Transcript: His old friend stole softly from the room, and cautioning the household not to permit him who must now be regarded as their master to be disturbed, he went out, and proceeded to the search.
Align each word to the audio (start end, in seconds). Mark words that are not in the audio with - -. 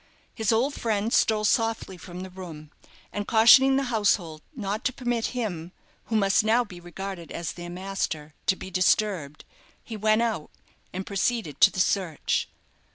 His 0.33 0.51
old 0.51 0.73
friend 0.73 1.13
stole 1.13 1.45
softly 1.45 1.95
from 1.95 2.21
the 2.21 2.31
room, 2.31 2.71
and 3.13 3.27
cautioning 3.27 3.75
the 3.75 3.83
household 3.93 4.41
not 4.55 4.83
to 4.85 4.93
permit 4.93 5.27
him 5.37 5.73
who 6.05 6.15
must 6.15 6.43
now 6.43 6.63
be 6.63 6.79
regarded 6.79 7.31
as 7.31 7.51
their 7.51 7.69
master 7.69 8.33
to 8.47 8.55
be 8.55 8.71
disturbed, 8.71 9.45
he 9.83 9.95
went 9.95 10.23
out, 10.23 10.49
and 10.91 11.05
proceeded 11.05 11.61
to 11.61 11.69
the 11.69 11.79
search. 11.79 12.49